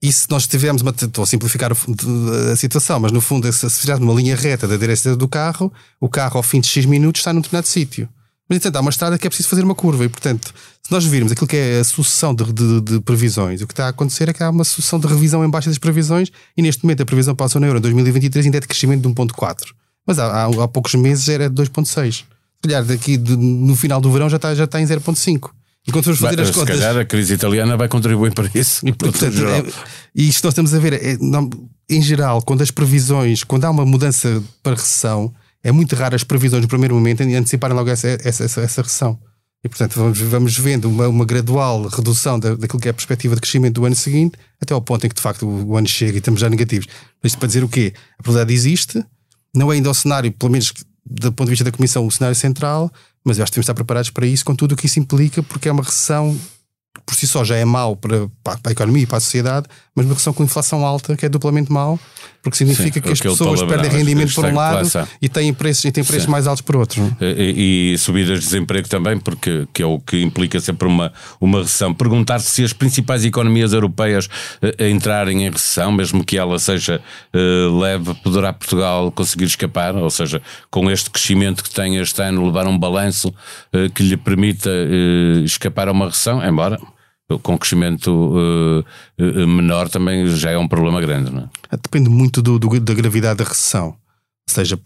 e 0.03 0.13
se 0.13 0.31
nós 0.31 0.47
tivermos 0.47 0.83
uma. 0.83 0.91
Estou 0.93 1.25
a 1.25 1.27
simplificar 1.27 1.73
a 1.73 2.57
situação, 2.57 3.01
mas 3.01 3.11
no 3.13 3.21
fundo, 3.21 3.53
se 3.53 3.69
fizermos 3.71 4.05
uma 4.09 4.15
linha 4.15 4.37
reta 4.37 4.67
da 4.69 4.77
direção 4.77 5.17
do 5.17 5.27
carro, 5.29 5.73
o 6.01 6.09
carro 6.09 6.37
ao 6.37 6.43
fim 6.43 6.61
de 6.61 6.69
X 6.69 6.85
minutos 6.87 7.21
está 7.21 7.33
num 7.33 7.41
determinado 7.41 7.67
sítio. 7.67 8.09
Mas, 8.49 8.57
entretanto, 8.57 8.77
há 8.77 8.81
uma 8.81 8.91
estrada 8.91 9.19
que 9.19 9.27
é 9.27 9.31
preciso 9.31 9.49
fazer 9.51 9.63
uma 9.63 9.75
curva 9.75 10.05
e, 10.07 10.09
portanto, 10.09 10.55
se 10.83 10.91
nós 10.91 11.05
virmos 11.05 11.31
aquilo 11.33 11.47
que 11.47 11.57
é 11.57 11.81
a 11.81 11.85
sucessão 11.85 12.35
de, 12.35 12.51
de- 12.51 12.81
de 12.81 13.01
previsões, 13.01 13.61
o 13.61 13.67
que 13.67 13.75
está 13.75 13.85
a 13.87 13.89
acontecer 13.91 14.27
é 14.29 14.33
que 14.33 14.43
há 14.43 14.49
uma 14.49 14.65
sucessão 14.65 14.99
de 14.99 15.07
revisão 15.07 15.45
em 15.45 15.51
baixa 15.51 15.69
das 15.69 15.79
previsões 15.79 16.31
e, 16.57 16.63
neste 16.63 16.83
momento, 16.83 17.03
a 17.03 17.05
previsão 17.07 17.35
para 17.35 17.45
a 17.45 17.49
zona 17.49 17.67
euro 17.67 17.79
em 17.79 17.83
2023 17.83 18.47
ainda 18.47 18.57
é 18.57 18.61
de 18.61 18.67
crescimento 18.67 19.03
de 19.03 19.09
1,4. 19.15 19.65
Mas 20.07 20.19
há, 20.19 20.27
há, 20.27 20.47
há 20.47 20.69
poucos 20.69 20.95
meses 20.95 21.29
era 21.29 21.51
de 21.51 21.63
2,6. 21.63 22.13
Se 22.13 22.25
calhar 22.63 22.83
daqui 22.85 23.19
de- 23.19 23.37
no 23.37 23.77
final 23.77 24.01
do 24.01 24.11
verão 24.11 24.31
já 24.31 24.37
está, 24.37 24.55
já 24.55 24.65
está 24.65 24.81
em 24.81 24.87
0,5. 24.87 25.51
E 25.89 25.91
quando 25.93 26.05
formos 26.05 26.21
fazer 26.21 26.37
Vai, 26.37 26.45
as 26.45 26.49
se 26.51 26.55
contas. 26.55 26.79
calhar 26.79 26.97
a 26.99 27.05
crise 27.05 27.33
italiana 27.33 27.75
vai 27.77 27.89
contribuir 27.89 28.35
para 28.35 28.51
isso. 28.55 28.87
E, 28.87 28.93
portanto, 28.95 29.25
é- 29.47 29.65
e 30.15 30.29
isto 30.29 30.45
nós 30.45 30.53
estamos 30.53 30.75
a 30.75 30.79
ver, 30.79 30.93
é, 30.93 31.17
não- 31.19 31.49
em 31.89 32.03
geral, 32.03 32.43
quando 32.43 32.61
as 32.63 32.71
previsões, 32.71 33.43
quando 33.43 33.65
há 33.65 33.71
uma 33.71 33.87
mudança 33.87 34.43
para 34.63 34.75
recessão, 34.75 35.33
é 35.65 35.73
muito 35.73 35.97
raro 35.97 36.15
as 36.15 36.23
previsões 36.23 36.63
no 36.63 36.69
primeiro 36.69 36.95
momento 36.95 37.23
anteciparem 37.23 37.75
logo 37.75 37.89
essa, 37.89 38.07
essa, 38.23 38.45
essa, 38.45 38.61
essa 38.61 38.83
recessão. 38.83 39.19
E 39.65 39.69
portanto 39.69 39.95
vamos, 39.97 40.19
vamos 40.21 40.57
vendo 40.59 40.89
uma, 40.89 41.09
uma 41.09 41.25
gradual 41.25 41.89
redução 41.89 42.39
da, 42.39 42.55
daquilo 42.55 42.81
que 42.81 42.87
é 42.87 42.91
a 42.93 42.95
perspectiva 42.95 43.35
de 43.35 43.41
crescimento 43.41 43.75
do 43.81 43.87
ano 43.87 43.97
seguinte, 43.97 44.37
até 44.63 44.73
ao 44.73 44.81
ponto 44.81 45.05
em 45.05 45.09
que 45.09 45.17
de 45.17 45.21
facto 45.23 45.47
o, 45.47 45.71
o 45.71 45.77
ano 45.77 45.89
chega 45.89 46.13
e 46.13 46.19
estamos 46.19 46.41
já 46.41 46.49
negativos. 46.49 46.87
Isto 47.25 47.39
para 47.39 47.49
dizer 47.49 47.65
o 47.65 47.69
quê? 47.69 47.93
A 48.19 48.23
probabilidade 48.23 48.55
existe, 48.55 49.05
não 49.53 49.73
é 49.73 49.77
ainda 49.77 49.91
o 49.91 49.95
cenário, 49.95 50.31
pelo 50.31 50.53
menos 50.53 50.73
do 51.05 51.33
ponto 51.33 51.47
de 51.47 51.51
vista 51.53 51.65
da 51.65 51.73
Comissão, 51.73 52.07
o 52.07 52.11
cenário 52.11 52.37
central, 52.37 52.93
mas 53.25 53.39
eu 53.39 53.43
acho 53.43 53.53
que 53.53 53.57
temos 53.57 53.65
de 53.65 53.71
estar 53.71 53.75
preparados 53.75 54.11
para 54.11 54.27
isso, 54.27 54.45
com 54.45 54.55
tudo 54.55 54.73
o 54.73 54.77
que 54.77 54.87
isso 54.87 54.99
implica, 54.99 55.43
porque 55.43 55.69
é 55.69 55.73
uma 55.73 55.83
recessão 55.83 56.39
por 57.09 57.15
si 57.15 57.27
só 57.27 57.43
já 57.43 57.57
é 57.57 57.65
mau 57.65 57.97
para, 57.97 58.29
para 58.45 58.59
a 58.67 58.71
economia 58.71 59.05
e 59.05 59.07
para 59.07 59.17
a 59.17 59.21
sociedade, 59.21 59.67
mas 59.95 60.05
uma 60.05 60.15
questão 60.15 60.31
com 60.31 60.45
inflação 60.45 60.85
alta 60.85 61.17
que 61.17 61.25
é 61.25 61.29
duplamente 61.31 61.73
mau, 61.73 61.99
porque 62.43 62.59
significa 62.59 62.97
Sim, 62.97 63.01
que 63.01 63.11
as 63.11 63.19
pessoas 63.19 63.63
perdem 63.63 63.91
rendimento 63.91 64.35
por 64.35 64.45
um 64.45 64.55
lado 64.55 64.87
e 65.21 65.27
têm 65.27 65.55
preços, 65.55 65.87
e 65.87 65.91
têm 65.91 66.05
preços 66.05 66.27
mais 66.27 66.47
altos 66.47 66.61
por 66.61 66.77
outro. 66.77 67.17
E, 67.19 67.95
e 67.95 67.99
subidas 67.99 68.41
de 68.41 68.45
desemprego 68.45 68.87
também, 68.91 69.19
porque 69.19 69.67
que 69.73 69.83
é 69.83 69.87
o 69.87 69.99
que 69.99 70.21
implica 70.23 70.61
sempre 70.61 70.87
uma, 70.87 71.11
uma 71.41 71.63
recessão. 71.63 71.95
Perguntar-se 71.95 72.51
se 72.51 72.63
as 72.63 72.75
principais 72.75 73.25
economias 73.25 73.73
europeias 73.73 74.27
uh, 74.27 74.85
entrarem 74.85 75.47
em 75.47 75.51
recessão, 75.51 75.91
mesmo 75.91 76.23
que 76.23 76.37
ela 76.37 76.59
seja 76.59 77.01
uh, 77.35 77.79
leve, 77.79 78.13
poderá 78.23 78.53
Portugal 78.53 79.11
conseguir 79.11 79.47
escapar, 79.47 79.97
ou 79.97 80.11
seja, 80.11 80.43
com 80.71 80.91
este 80.91 81.09
crescimento 81.09 81.65
que 81.65 81.71
tem 81.71 81.97
este 81.97 82.21
ano, 82.21 82.45
levar 82.45 82.67
um 82.67 82.79
balanço 82.79 83.29
uh, 83.29 83.91
que 83.95 84.03
lhe 84.03 84.17
permita 84.19 84.69
escapar 85.43 85.89
a 85.89 85.93
uma 85.93 86.07
recessão, 86.07 86.47
embora 86.47 86.79
com 87.43 87.59
crescimento 87.59 88.11
uh, 88.11 89.47
menor 89.47 89.89
também 89.89 90.27
já 90.29 90.51
é 90.51 90.57
um 90.57 90.67
problema 90.67 91.01
grande, 91.01 91.31
não 91.31 91.43
é? 91.43 91.77
Depende 91.77 92.09
muito 92.09 92.41
do, 92.41 92.59
do, 92.59 92.81
da 92.81 92.95
gravidade 92.95 93.39
da 93.39 93.45
recessão. 93.45 93.89
Ou 93.89 93.97
seja, 94.49 94.79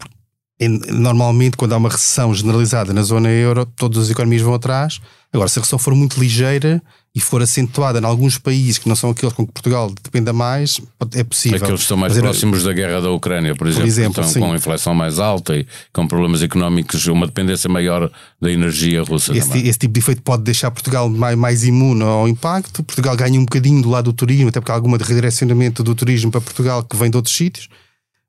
normalmente 0.67 1.57
quando 1.57 1.73
há 1.73 1.77
uma 1.77 1.89
recessão 1.89 2.33
generalizada 2.33 2.93
na 2.93 3.03
zona 3.03 3.29
euro, 3.29 3.65
todas 3.65 4.05
as 4.05 4.09
economias 4.09 4.41
vão 4.41 4.53
atrás. 4.53 4.99
Agora, 5.31 5.49
se 5.49 5.57
a 5.57 5.61
recessão 5.61 5.79
for 5.79 5.95
muito 5.95 6.19
ligeira 6.19 6.81
e 7.15 7.19
for 7.19 7.41
acentuada 7.41 7.99
em 7.99 8.05
alguns 8.05 8.39
países 8.39 8.79
que 8.79 8.89
não 8.89 8.95
são 8.95 9.11
aqueles 9.11 9.33
com 9.33 9.45
que 9.45 9.51
Portugal 9.51 9.91
dependa 10.03 10.33
mais, 10.33 10.81
é 11.13 11.23
possível. 11.23 11.57
Aqueles 11.57 11.81
que 11.81 11.83
estão 11.83 11.97
mais 11.97 12.17
próximos 12.17 12.63
da 12.63 12.73
guerra 12.73 13.01
da 13.01 13.11
Ucrânia, 13.11 13.55
por 13.55 13.67
exemplo, 13.67 13.83
por 13.83 13.87
exemplo 13.87 14.23
estão 14.23 14.27
sim. 14.27 14.39
com 14.39 14.55
inflação 14.55 14.95
mais 14.95 15.19
alta 15.19 15.55
e 15.55 15.65
com 15.91 16.07
problemas 16.07 16.41
económicos, 16.41 17.05
uma 17.05 17.27
dependência 17.27 17.69
maior 17.69 18.11
da 18.41 18.51
energia 18.51 19.03
russa. 19.03 19.35
Esse, 19.35 19.59
esse 19.59 19.77
tipo 19.77 19.93
de 19.93 19.99
efeito 19.99 20.23
pode 20.23 20.43
deixar 20.43 20.71
Portugal 20.71 21.07
mais, 21.07 21.37
mais 21.37 21.63
imune 21.63 22.01
ao 22.01 22.27
impacto. 22.27 22.83
Portugal 22.83 23.15
ganha 23.15 23.39
um 23.39 23.45
bocadinho 23.45 23.81
do 23.81 23.89
lado 23.89 24.05
do 24.05 24.13
turismo, 24.13 24.49
até 24.49 24.59
porque 24.59 24.71
há 24.71 24.75
alguma 24.75 24.97
redirecionamento 24.97 25.83
do 25.83 25.93
turismo 25.93 26.31
para 26.31 26.41
Portugal 26.41 26.83
que 26.83 26.95
vem 26.95 27.11
de 27.11 27.17
outros 27.17 27.35
sítios. 27.35 27.69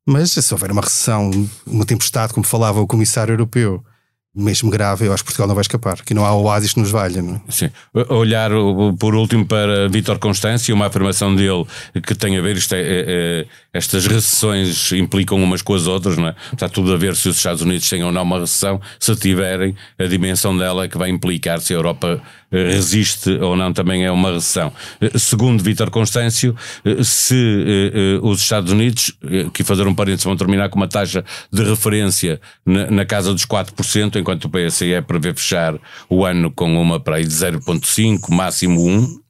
Mas 0.06 0.32
se 0.32 0.52
houver 0.52 0.70
uma 0.70 0.82
recessão, 0.82 1.30
uma 1.66 1.87
tempestade, 1.87 2.34
como 2.34 2.46
falava 2.46 2.80
o 2.80 2.87
comissário 2.87 3.32
europeu, 3.32 3.82
mesmo 4.34 4.68
grave, 4.68 5.06
eu 5.06 5.12
acho 5.12 5.23
que 5.23 5.28
Portugal 5.28 5.46
não 5.46 5.54
vai 5.54 5.62
escapar, 5.62 6.02
que 6.02 6.12
não 6.12 6.25
há 6.25 6.34
oásis 6.34 6.73
que 6.73 6.80
nos 6.80 6.90
valha. 6.90 7.23
Não 7.23 7.37
é? 7.37 7.40
Sim. 7.49 7.70
Olhar 8.08 8.50
por 8.99 9.14
último 9.14 9.46
para 9.46 9.88
Vítor 9.88 10.18
Constâncio, 10.18 10.75
uma 10.75 10.87
afirmação 10.87 11.34
dele 11.34 11.64
que 12.02 12.14
tem 12.16 12.37
a 12.37 12.42
ver, 12.42 12.56
isto 12.56 12.75
é, 12.75 12.80
é, 12.80 13.04
é, 13.06 13.46
estas 13.73 14.06
recessões 14.06 14.90
implicam 14.92 15.40
umas 15.40 15.62
com 15.62 15.75
as 15.75 15.87
outras, 15.87 16.18
não 16.18 16.28
é? 16.28 16.34
Está 16.52 16.68
tudo 16.68 16.92
a 16.92 16.96
ver 16.96 17.14
se 17.14 17.28
os 17.28 17.37
Estados 17.37 17.62
Unidos 17.62 17.88
têm 17.88 18.02
ou 18.02 18.11
não 18.11 18.23
uma 18.23 18.40
recessão, 18.40 18.80
se 18.99 19.14
tiverem, 19.14 19.76
a 19.96 20.04
dimensão 20.04 20.56
dela 20.56 20.84
é 20.84 20.88
que 20.88 20.99
vai 20.99 21.11
implicar 21.11 21.61
se 21.61 21.73
a 21.73 21.76
Europa 21.76 22.20
resiste 22.54 23.30
ou 23.30 23.56
não 23.56 23.73
também 23.73 24.04
é 24.04 24.11
uma 24.11 24.32
recessão. 24.32 24.73
Eh, 25.00 25.18
segundo 25.18 25.62
Vítor 25.62 25.90
Constâncio, 25.90 26.54
eh, 26.84 27.02
se 27.02 27.34
os 28.23 28.40
Estados 28.40 28.73
Unidos, 28.73 29.12
que 29.52 29.64
fazer 29.64 29.87
um 29.87 29.94
parênteses, 29.94 30.25
vão 30.25 30.37
terminar 30.37 30.68
com 30.68 30.76
uma 30.76 30.88
taxa 30.88 31.25
de 31.52 31.62
referência 31.62 32.40
na, 32.64 33.04
casa 33.04 33.32
dos 33.32 33.44
4%, 33.44 34.16
enquanto 34.16 34.44
o 34.46 34.50
PSE 34.50 35.00
prevê 35.06 35.34
fechar 35.34 35.75
o 36.08 36.25
ano 36.25 36.50
com 36.50 36.80
uma 36.80 37.00
para 37.00 37.16
aí 37.16 37.25
de 37.25 37.34
0,5, 37.34 38.30
máximo 38.30 38.87
1, 38.87 39.24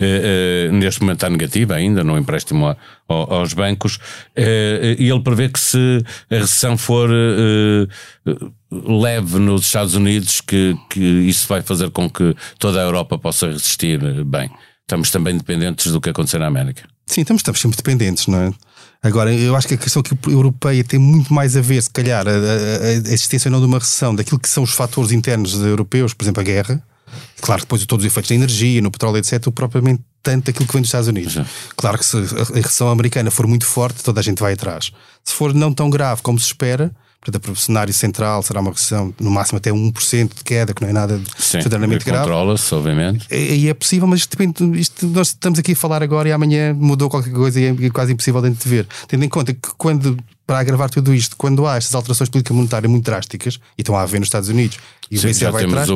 Uh, 0.00 0.70
uh, 0.70 0.72
neste 0.72 1.02
momento 1.02 1.18
está 1.18 1.28
negativa 1.28 1.74
ainda 1.74 2.02
no 2.02 2.16
empréstimo 2.16 2.66
a, 2.66 2.70
a, 3.06 3.14
aos 3.14 3.52
bancos, 3.52 3.96
uh, 3.96 4.96
e 4.98 5.10
ele 5.10 5.20
prevê 5.20 5.50
que 5.50 5.60
se 5.60 6.02
a 6.30 6.36
recessão 6.36 6.78
for 6.78 7.10
leve 8.70 9.38
nos 9.38 9.66
Estados 9.66 9.94
Unidos, 9.94 10.40
que, 10.40 10.74
que 10.88 11.00
isso 11.00 11.46
vai 11.46 11.60
fazer 11.60 11.90
com 11.90 12.08
que 12.08 12.34
toda 12.58 12.80
a 12.80 12.82
Europa 12.82 13.18
possa 13.18 13.48
resistir 13.48 14.00
bem. 14.24 14.50
Estamos 14.82 15.10
também 15.10 15.36
dependentes 15.36 15.92
do 15.92 16.00
que 16.00 16.08
acontecer 16.08 16.38
na 16.38 16.46
América. 16.46 16.82
Sim, 17.06 17.20
estamos, 17.22 17.40
estamos 17.40 17.60
sempre 17.60 17.76
dependentes, 17.76 18.26
não 18.26 18.40
é? 18.40 18.52
Agora, 19.02 19.34
eu 19.34 19.56
acho 19.56 19.66
que 19.66 19.74
a 19.74 19.78
questão 19.78 20.02
que 20.02 20.16
europeia 20.28 20.84
tem 20.84 20.98
muito 20.98 21.32
mais 21.32 21.56
a 21.56 21.60
ver, 21.60 21.82
se 21.82 21.90
calhar, 21.90 22.26
a, 22.26 22.30
a, 22.30 22.86
a 22.86 22.92
existência 22.92 23.48
ou 23.48 23.52
não 23.52 23.60
de 23.60 23.66
uma 23.66 23.78
recessão, 23.78 24.14
daquilo 24.14 24.38
que 24.38 24.48
são 24.48 24.62
os 24.62 24.72
fatores 24.72 25.10
internos 25.10 25.54
europeus, 25.54 26.14
por 26.14 26.24
exemplo, 26.24 26.40
a 26.40 26.44
guerra. 26.44 26.82
Claro, 27.40 27.62
depois 27.62 27.84
todos 27.86 28.04
os 28.04 28.12
efeitos 28.12 28.28
da 28.28 28.34
energia, 28.34 28.80
no 28.82 28.90
petróleo, 28.90 29.18
etc., 29.18 29.50
propriamente 29.50 30.02
tanto 30.22 30.50
aquilo 30.50 30.66
que 30.66 30.72
vem 30.72 30.82
dos 30.82 30.88
Estados 30.88 31.08
Unidos. 31.08 31.36
Uhum. 31.36 31.44
Claro 31.76 31.98
que 31.98 32.04
se 32.04 32.16
a 32.16 32.56
recessão 32.56 32.90
americana 32.90 33.30
for 33.30 33.46
muito 33.46 33.66
forte, 33.66 34.02
toda 34.02 34.20
a 34.20 34.22
gente 34.22 34.38
vai 34.38 34.52
atrás. 34.52 34.92
Se 35.24 35.34
for 35.34 35.54
não 35.54 35.72
tão 35.72 35.88
grave 35.88 36.22
como 36.22 36.38
se 36.38 36.46
espera, 36.46 36.92
Portanto, 37.22 37.52
o 37.52 37.56
cenário 37.56 37.92
central 37.92 38.42
será 38.42 38.60
uma 38.60 38.70
recessão 38.70 39.14
no 39.20 39.30
máximo 39.30 39.58
até 39.58 39.70
1% 39.70 40.34
de 40.34 40.42
queda, 40.42 40.72
que 40.72 40.80
não 40.80 40.88
é 40.88 40.92
nada 40.92 41.20
extraordinariamente 41.38 42.02
grave. 42.04 42.24
Controla-se, 42.24 42.74
obviamente. 42.74 43.26
E, 43.30 43.68
é 43.68 43.74
possível, 43.74 44.08
mas 44.08 44.20
isto, 44.20 44.42
isto, 44.74 45.06
nós 45.06 45.28
estamos 45.28 45.58
aqui 45.58 45.72
a 45.72 45.76
falar 45.76 46.02
agora 46.02 46.30
e 46.30 46.32
amanhã 46.32 46.72
mudou 46.72 47.10
qualquer 47.10 47.32
coisa 47.32 47.60
e 47.60 47.86
é 47.86 47.90
quase 47.90 48.14
impossível 48.14 48.40
de 48.40 48.50
ver. 48.66 48.88
Tendo 49.06 49.22
em 49.22 49.28
conta 49.28 49.52
que 49.52 49.68
quando, 49.76 50.16
para 50.46 50.60
agravar 50.60 50.88
tudo 50.88 51.14
isto, 51.14 51.36
quando 51.36 51.66
há 51.66 51.76
estas 51.76 51.94
alterações 51.94 52.30
políticas 52.30 52.56
monetárias 52.56 52.90
muito 52.90 53.04
drásticas, 53.04 53.60
e 53.76 53.82
estão 53.82 53.94
a 53.94 54.00
haver 54.00 54.18
nos 54.18 54.28
Estados 54.28 54.48
Unidos, 54.48 54.78
e 55.10 55.18
Sim, 55.18 55.26
o 55.26 55.30
BCE 55.30 55.50
vai 55.50 55.64
atrás, 55.64 55.88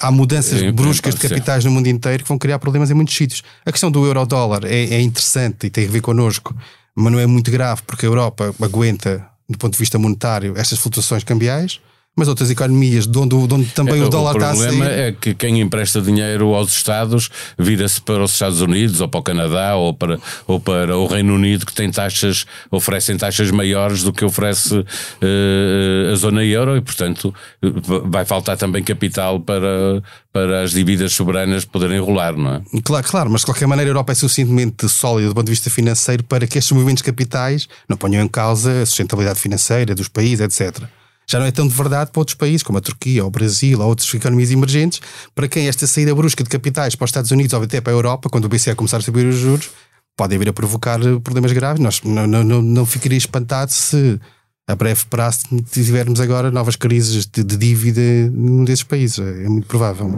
há 0.00 0.10
mudanças 0.10 0.58
Sim, 0.58 0.72
bruscas 0.72 1.16
de 1.16 1.20
capitais 1.20 1.66
no 1.66 1.70
mundo 1.70 1.86
inteiro 1.86 2.22
que 2.22 2.28
vão 2.30 2.38
criar 2.38 2.58
problemas 2.58 2.90
em 2.90 2.94
muitos 2.94 3.14
sítios. 3.14 3.42
A 3.66 3.70
questão 3.70 3.90
do 3.90 4.06
euro-dólar 4.06 4.64
é, 4.64 4.94
é 4.94 5.00
interessante 5.02 5.66
e 5.66 5.70
tem 5.70 5.86
a 5.86 5.90
ver 5.90 6.00
connosco, 6.00 6.56
mas 6.94 7.12
não 7.12 7.18
é 7.18 7.26
muito 7.26 7.50
grave, 7.50 7.82
porque 7.86 8.06
a 8.06 8.08
Europa 8.08 8.54
aguenta 8.62 9.35
do 9.48 9.58
ponto 9.58 9.72
de 9.72 9.78
vista 9.78 9.98
monetário, 9.98 10.54
estas 10.56 10.78
flutuações 10.78 11.24
cambiais, 11.24 11.80
mas 12.16 12.28
outras 12.28 12.50
economias 12.50 13.06
de 13.06 13.18
onde, 13.18 13.46
de 13.46 13.54
onde 13.54 13.66
também 13.66 14.00
é, 14.00 14.04
o 14.04 14.08
dólar 14.08 14.34
está 14.36 14.50
a 14.50 14.54
sair. 14.54 14.64
O 14.64 14.68
problema 14.68 14.90
é 14.90 15.12
que 15.12 15.34
quem 15.34 15.60
empresta 15.60 16.00
dinheiro 16.00 16.54
aos 16.54 16.72
Estados 16.72 17.28
vira-se 17.58 18.00
para 18.00 18.24
os 18.24 18.32
Estados 18.32 18.62
Unidos 18.62 19.02
ou 19.02 19.08
para 19.08 19.20
o 19.20 19.22
Canadá 19.22 19.76
ou 19.76 19.92
para, 19.92 20.18
ou 20.46 20.58
para 20.58 20.96
o 20.96 21.06
Reino 21.06 21.34
Unido 21.34 21.66
que 21.66 21.74
tem 21.74 21.90
taxas, 21.90 22.46
oferecem 22.70 23.18
taxas 23.18 23.50
maiores 23.50 24.02
do 24.02 24.14
que 24.14 24.24
oferece 24.24 24.78
uh, 24.78 26.12
a 26.12 26.16
zona 26.16 26.42
euro 26.42 26.76
e, 26.76 26.80
portanto, 26.80 27.34
vai 27.60 28.24
faltar 28.24 28.56
também 28.56 28.82
capital 28.82 29.38
para, 29.38 30.02
para 30.32 30.62
as 30.62 30.70
dívidas 30.70 31.12
soberanas 31.12 31.66
poderem 31.66 32.00
rolar, 32.00 32.34
não 32.34 32.54
é? 32.54 32.62
Claro, 32.82 33.06
claro, 33.06 33.30
mas 33.30 33.42
de 33.42 33.46
qualquer 33.46 33.66
maneira 33.66 33.90
a 33.90 33.92
Europa 33.92 34.12
é 34.12 34.14
suficientemente 34.14 34.88
sólida 34.88 35.28
do 35.28 35.34
ponto 35.34 35.46
de 35.46 35.52
vista 35.52 35.68
financeiro 35.68 36.24
para 36.24 36.46
que 36.46 36.56
estes 36.56 36.72
movimentos 36.72 37.02
capitais 37.02 37.68
não 37.86 37.98
ponham 37.98 38.24
em 38.24 38.28
causa 38.28 38.82
a 38.82 38.86
sustentabilidade 38.86 39.38
financeira 39.38 39.94
dos 39.94 40.08
países, 40.08 40.40
etc 40.40 40.88
já 41.28 41.38
não 41.38 41.46
é 41.46 41.50
tão 41.50 41.66
de 41.66 41.74
verdade 41.74 42.10
para 42.10 42.20
outros 42.20 42.36
países, 42.36 42.62
como 42.62 42.78
a 42.78 42.80
Turquia, 42.80 43.22
ou 43.22 43.28
o 43.28 43.30
Brasil, 43.30 43.80
ou 43.80 43.86
outras 43.88 44.12
economias 44.14 44.50
emergentes, 44.50 45.00
para 45.34 45.48
quem 45.48 45.68
esta 45.68 45.86
saída 45.86 46.14
brusca 46.14 46.44
de 46.44 46.50
capitais 46.50 46.94
para 46.94 47.04
os 47.04 47.10
Estados 47.10 47.30
Unidos 47.30 47.52
ou 47.52 47.62
até 47.62 47.80
para 47.80 47.92
a 47.92 47.96
Europa, 47.96 48.28
quando 48.28 48.44
o 48.44 48.48
BCE 48.48 48.74
começar 48.74 48.98
a 48.98 49.00
subir 49.00 49.26
os 49.26 49.36
juros, 49.36 49.70
pode 50.16 50.38
vir 50.38 50.48
a 50.48 50.52
provocar 50.52 50.98
problemas 51.22 51.52
graves. 51.52 51.82
Nós 51.82 52.00
não, 52.02 52.26
não, 52.26 52.44
não, 52.44 52.62
não 52.62 52.86
ficaria 52.86 53.18
espantado 53.18 53.72
se 53.72 54.20
a 54.68 54.74
breve 54.74 55.04
prazo 55.08 55.46
tivermos 55.70 56.20
agora 56.20 56.50
novas 56.50 56.76
crises 56.76 57.26
de, 57.26 57.44
de 57.44 57.56
dívida 57.56 58.00
num 58.32 58.64
desses 58.64 58.84
países. 58.84 59.18
É 59.18 59.48
muito 59.48 59.66
provável. 59.66 60.10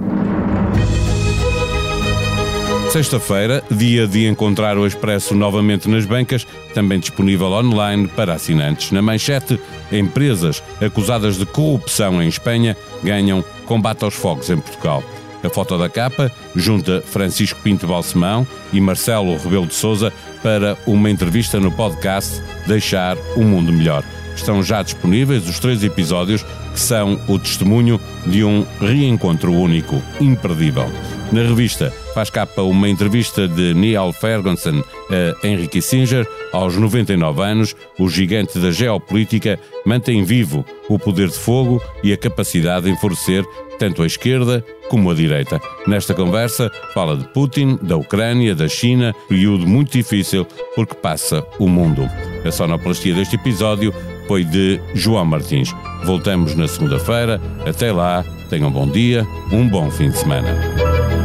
Sexta-feira, 2.90 3.62
dia 3.70 4.06
de 4.06 4.26
encontrar 4.26 4.78
o 4.78 4.86
Expresso 4.86 5.34
novamente 5.34 5.86
nas 5.90 6.06
bancas, 6.06 6.46
também 6.72 6.98
disponível 6.98 7.48
online 7.48 8.08
para 8.08 8.32
assinantes. 8.32 8.92
Na 8.92 9.02
manchete, 9.02 9.60
empresas 9.92 10.62
acusadas 10.80 11.36
de 11.36 11.44
corrupção 11.44 12.22
em 12.22 12.28
Espanha 12.28 12.74
ganham 13.02 13.44
combate 13.66 14.04
aos 14.04 14.14
fogos 14.14 14.48
em 14.48 14.58
Portugal. 14.58 15.04
A 15.44 15.50
foto 15.50 15.76
da 15.76 15.90
capa 15.90 16.32
junta 16.56 17.02
Francisco 17.04 17.60
Pinto 17.62 17.86
Balsemão 17.86 18.46
e 18.72 18.80
Marcelo 18.80 19.36
Rebelo 19.36 19.66
de 19.66 19.74
Souza 19.74 20.10
para 20.42 20.76
uma 20.86 21.10
entrevista 21.10 21.60
no 21.60 21.70
podcast 21.70 22.42
Deixar 22.66 23.18
o 23.36 23.42
Mundo 23.42 23.70
Melhor. 23.70 24.02
Estão 24.34 24.62
já 24.62 24.82
disponíveis 24.82 25.46
os 25.46 25.58
três 25.58 25.84
episódios 25.84 26.42
que 26.72 26.80
são 26.80 27.20
o 27.28 27.38
testemunho 27.38 28.00
de 28.26 28.42
um 28.42 28.64
reencontro 28.80 29.52
único, 29.52 30.02
imperdível. 30.20 30.90
Na 31.30 31.42
revista 31.42 31.92
faz 32.18 32.30
capa 32.30 32.62
uma 32.62 32.88
entrevista 32.88 33.46
de 33.46 33.72
Neil 33.74 34.12
Ferguson 34.12 34.82
a 35.08 35.46
Henry 35.46 35.68
Kissinger. 35.68 36.26
Aos 36.52 36.74
99 36.74 37.40
anos, 37.42 37.76
o 37.96 38.08
gigante 38.08 38.58
da 38.58 38.72
geopolítica 38.72 39.56
mantém 39.86 40.24
vivo 40.24 40.66
o 40.88 40.98
poder 40.98 41.28
de 41.28 41.38
fogo 41.38 41.80
e 42.02 42.12
a 42.12 42.16
capacidade 42.16 42.86
de 42.86 42.90
enfurecer 42.90 43.44
tanto 43.78 44.02
a 44.02 44.06
esquerda 44.06 44.64
como 44.88 45.12
a 45.12 45.14
direita. 45.14 45.60
Nesta 45.86 46.12
conversa, 46.12 46.68
fala 46.92 47.16
de 47.16 47.22
Putin, 47.28 47.78
da 47.80 47.96
Ucrânia, 47.96 48.52
da 48.52 48.66
China, 48.66 49.14
período 49.28 49.64
muito 49.64 49.92
difícil 49.92 50.44
porque 50.74 50.96
passa 50.96 51.46
o 51.56 51.68
mundo. 51.68 52.02
A 52.44 52.50
sonoplastia 52.50 53.14
deste 53.14 53.36
episódio 53.36 53.94
foi 54.26 54.42
de 54.42 54.80
João 54.92 55.24
Martins. 55.24 55.72
Voltamos 56.04 56.56
na 56.56 56.66
segunda-feira. 56.66 57.40
Até 57.64 57.92
lá, 57.92 58.24
tenham 58.50 58.70
um 58.70 58.72
bom 58.72 58.88
dia, 58.88 59.24
um 59.52 59.68
bom 59.68 59.88
fim 59.88 60.10
de 60.10 60.18
semana. 60.18 61.17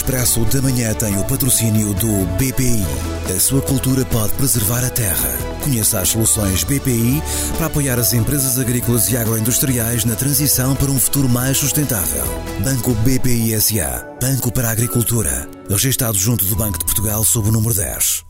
Expresso 0.00 0.46
da 0.46 0.62
Manhã 0.62 0.94
tem 0.94 1.14
o 1.18 1.24
patrocínio 1.24 1.92
do 1.92 2.24
BPI. 2.38 2.82
A 3.36 3.38
sua 3.38 3.60
cultura 3.60 4.02
pode 4.06 4.32
preservar 4.32 4.82
a 4.82 4.88
terra. 4.88 5.28
Conheça 5.62 6.00
as 6.00 6.08
soluções 6.08 6.64
BPI 6.64 7.22
para 7.58 7.66
apoiar 7.66 7.98
as 7.98 8.14
empresas 8.14 8.58
agrícolas 8.58 9.10
e 9.10 9.16
agroindustriais 9.18 10.06
na 10.06 10.16
transição 10.16 10.74
para 10.74 10.90
um 10.90 10.98
futuro 10.98 11.28
mais 11.28 11.58
sustentável. 11.58 12.24
Banco 12.64 12.94
BPI 12.94 13.60
SA. 13.60 14.08
Banco 14.18 14.50
para 14.50 14.68
a 14.68 14.72
Agricultura. 14.72 15.46
Registrado 15.68 16.16
junto 16.16 16.46
do 16.46 16.56
Banco 16.56 16.78
de 16.78 16.86
Portugal 16.86 17.22
sob 17.22 17.50
o 17.50 17.52
número 17.52 17.74
10. 17.74 18.29